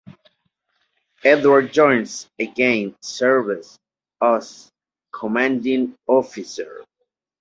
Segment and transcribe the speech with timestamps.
[1.23, 3.67] Edward Jones again served
[4.19, 4.67] as
[5.13, 6.83] commanding officer.